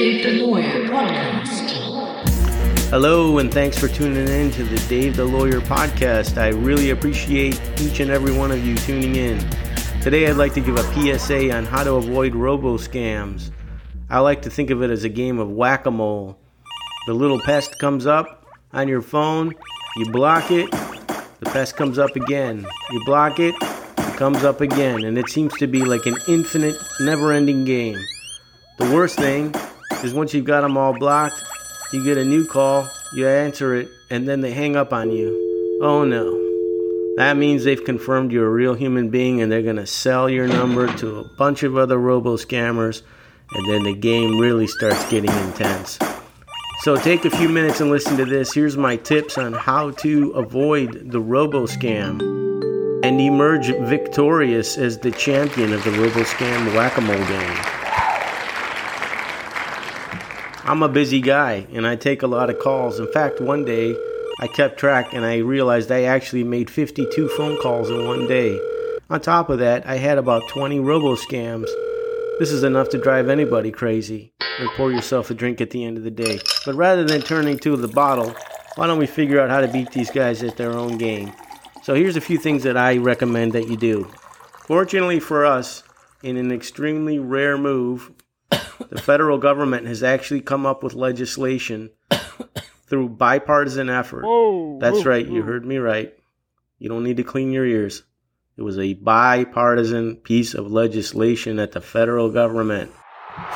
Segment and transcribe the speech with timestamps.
[0.00, 1.68] Dave the Lawyer Podcast.
[2.88, 6.38] Hello, and thanks for tuning in to the Dave the Lawyer Podcast.
[6.38, 9.38] I really appreciate each and every one of you tuning in.
[10.00, 13.50] Today, I'd like to give a PSA on how to avoid robo scams.
[14.08, 16.38] I like to think of it as a game of whack a mole.
[17.06, 19.54] The little pest comes up on your phone,
[19.98, 22.66] you block it, the pest comes up again.
[22.90, 26.76] You block it, it comes up again, and it seems to be like an infinite,
[27.00, 27.98] never ending game.
[28.78, 29.54] The worst thing
[30.04, 31.42] is once you've got them all blocked,
[31.92, 35.78] you get a new call, you answer it, and then they hang up on you.
[35.82, 36.38] Oh no.
[37.16, 40.46] That means they've confirmed you're a real human being and they're going to sell your
[40.46, 43.02] number to a bunch of other robo scammers,
[43.52, 45.98] and then the game really starts getting intense.
[46.82, 48.54] So take a few minutes and listen to this.
[48.54, 52.22] Here's my tips on how to avoid the robo scam
[53.04, 57.79] and emerge victorious as the champion of the robo scam whack a mole game.
[60.70, 63.00] I'm a busy guy and I take a lot of calls.
[63.00, 63.96] In fact, one day
[64.38, 68.56] I kept track and I realized I actually made 52 phone calls in one day.
[69.10, 71.66] On top of that, I had about 20 robo scams.
[72.38, 75.98] This is enough to drive anybody crazy or pour yourself a drink at the end
[75.98, 76.38] of the day.
[76.64, 78.32] But rather than turning to the bottle,
[78.76, 81.32] why don't we figure out how to beat these guys at their own game?
[81.82, 84.08] So here's a few things that I recommend that you do.
[84.66, 85.82] Fortunately for us,
[86.22, 88.12] in an extremely rare move,
[88.90, 91.90] the federal government has actually come up with legislation
[92.86, 94.24] through bipartisan effort.
[94.24, 96.14] Whoa, That's whoa, right, you heard me right.
[96.78, 98.02] You don't need to clean your ears.
[98.56, 102.92] It was a bipartisan piece of legislation at the federal government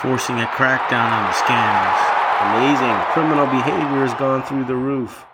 [0.01, 2.15] forcing a crackdown on the scams.
[2.41, 3.13] Amazing.
[3.13, 5.25] Criminal behavior has gone through the roof.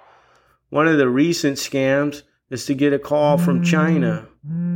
[0.71, 4.27] One of the recent scams is to get a call from China.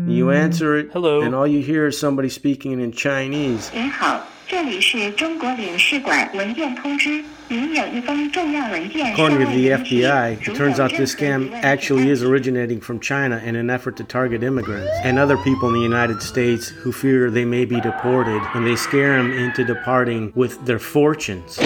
[0.06, 1.22] You answer it, Hello.
[1.22, 3.70] and all you hear is somebody speaking in Chinese.
[3.72, 11.29] 您好，这里是中国领事馆文件通知，您有一封重要文件尚 According to 未 the 领取 FBI, 如 it 有 turns out 任 this 何疑
[11.29, 15.19] scam 问 actually 请 is originating from China in an effort to target immigrants and
[15.19, 19.17] other people in the United States who fear they may be deported, and they scare
[19.17, 21.59] them into departing with their fortunes.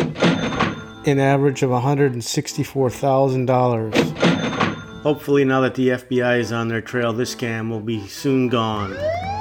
[1.05, 3.93] An average of $164,000.
[5.03, 8.95] Hopefully, now that the FBI is on their trail, this scam will be soon gone.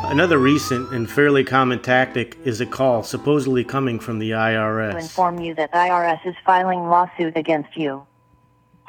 [0.05, 4.91] Another recent and fairly common tactic is a call supposedly coming from the IRS.
[4.91, 8.05] to inform you that IRS is filing lawsuit against you.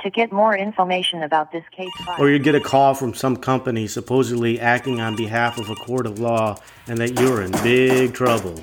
[0.03, 3.37] To get more information about this case file, Or you get a call from some
[3.37, 8.15] company supposedly acting on behalf of a court of law and that you're in big
[8.15, 8.63] trouble.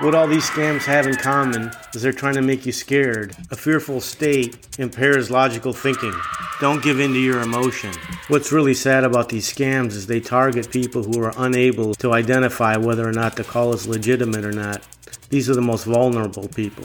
[0.00, 3.36] What all these scams have in common is they're trying to make you scared.
[3.52, 6.12] A fearful state impairs logical thinking.
[6.60, 7.92] Don't give in to your emotion.
[8.26, 12.76] What's really sad about these scams is they target people who are unable to identify
[12.76, 14.82] whether or not the call is legitimate or not.
[15.28, 16.84] These are the most vulnerable people.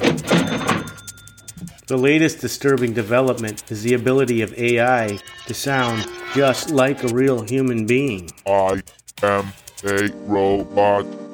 [1.87, 7.41] The latest disturbing development is the ability of AI to sound just like a real
[7.41, 8.29] human being.
[8.45, 8.83] I
[9.23, 9.51] am
[9.83, 11.28] a robot.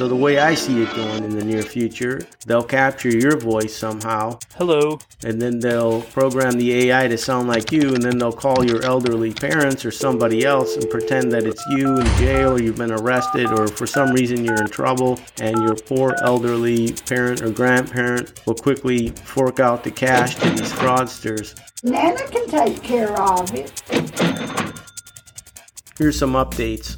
[0.00, 3.76] So, the way I see it going in the near future, they'll capture your voice
[3.76, 4.98] somehow, Hello.
[5.24, 8.82] and then they'll program the AI to sound like you, and then they'll call your
[8.82, 12.92] elderly parents or somebody else and pretend that it's you in jail, or you've been
[12.92, 18.40] arrested, or for some reason you're in trouble, and your poor elderly parent or grandparent
[18.46, 21.60] will quickly fork out the cash to these fraudsters.
[21.84, 23.82] Nana can take care of it.
[25.98, 26.96] Here's some updates.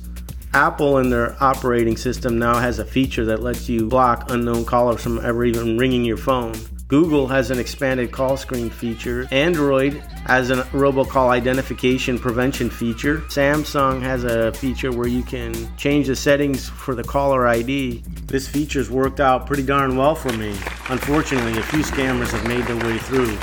[0.55, 5.03] Apple in their operating system now has a feature that lets you block unknown callers
[5.03, 6.55] from ever even ringing your phone.
[6.89, 9.27] Google has an expanded call screen feature.
[9.31, 9.95] Android
[10.27, 13.21] has a robocall identification prevention feature.
[13.29, 18.03] Samsung has a feature where you can change the settings for the caller ID.
[18.27, 20.51] This feature's worked out pretty darn well for me.
[20.91, 23.39] Unfortunately, a few scammers have made their way through.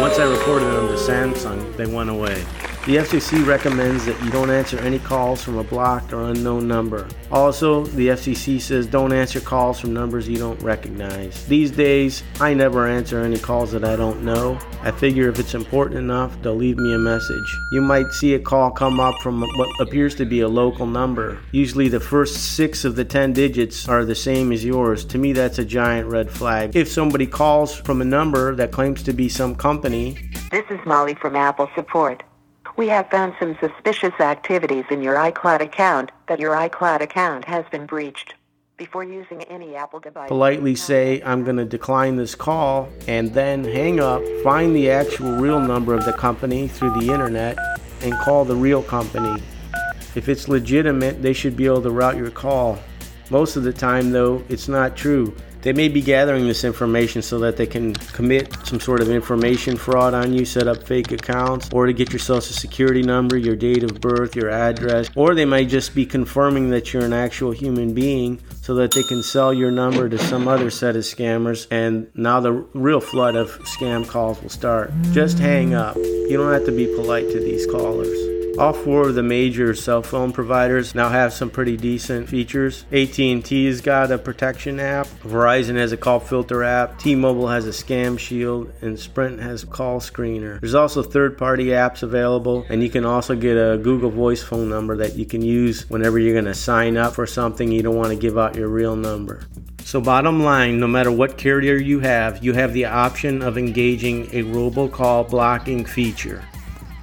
[0.00, 2.44] Once I reported them to Samsung, they went away.
[2.84, 7.06] The FCC recommends that you don't answer any calls from a blocked or unknown number.
[7.30, 11.46] Also, the FCC says don't answer calls from numbers you don't recognize.
[11.46, 14.58] These days, I never answer any calls that I don't know.
[14.82, 17.56] I figure if it's important enough, they'll leave me a message.
[17.70, 21.38] You might see a call come up from what appears to be a local number.
[21.52, 25.04] Usually, the first six of the 10 digits are the same as yours.
[25.04, 26.74] To me, that's a giant red flag.
[26.74, 30.16] If somebody calls from a number that claims to be some company,
[30.50, 32.24] This is Molly from Apple Support.
[32.74, 37.66] We have found some suspicious activities in your iCloud account that your iCloud account has
[37.70, 38.34] been breached.
[38.78, 43.62] Before using any Apple device, politely say, I'm going to decline this call, and then
[43.62, 47.58] hang up, find the actual real number of the company through the internet,
[48.00, 49.42] and call the real company.
[50.14, 52.78] If it's legitimate, they should be able to route your call.
[53.28, 55.36] Most of the time, though, it's not true.
[55.62, 59.76] They may be gathering this information so that they can commit some sort of information
[59.76, 63.54] fraud on you, set up fake accounts, or to get your social security number, your
[63.54, 67.52] date of birth, your address, or they might just be confirming that you're an actual
[67.52, 71.66] human being so that they can sell your number to some other set of scammers
[71.70, 74.92] and now the real flood of scam calls will start.
[75.12, 75.96] Just hang up.
[75.96, 78.31] You don't have to be polite to these callers.
[78.58, 82.84] All four of the major cell phone providers now have some pretty decent features.
[82.92, 88.18] AT&T's got a protection app, Verizon has a call filter app, T-Mobile has a scam
[88.18, 90.60] shield, and Sprint has call screener.
[90.60, 94.96] There's also third-party apps available, and you can also get a Google Voice phone number
[94.98, 98.10] that you can use whenever you're going to sign up for something you don't want
[98.10, 99.46] to give out your real number.
[99.84, 104.26] So, bottom line, no matter what carrier you have, you have the option of engaging
[104.26, 106.44] a robocall blocking feature.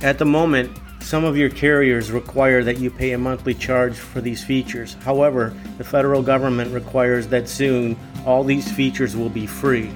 [0.02, 4.22] At the moment, some of your carriers require that you pay a monthly charge for
[4.22, 4.96] these features.
[5.04, 9.92] However, the federal government requires that soon all these features will be free.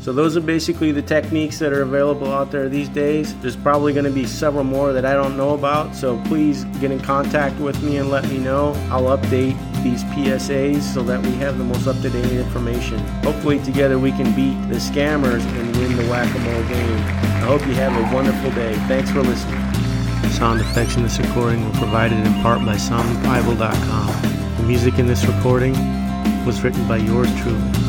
[0.00, 3.34] So, those are basically the techniques that are available out there these days.
[3.40, 6.90] There's probably going to be several more that I don't know about, so please get
[6.90, 8.72] in contact with me and let me know.
[8.90, 12.98] I'll update these PSAs so that we have the most up to date information.
[13.22, 16.98] Hopefully, together we can beat the scammers and win the whack a mole game.
[16.98, 18.74] I hope you have a wonderful day.
[18.86, 19.77] Thanks for listening.
[20.30, 24.56] Sound effects in this recording were provided in part by SoundBible.com.
[24.56, 25.74] The music in this recording
[26.44, 27.87] was written by yours truly.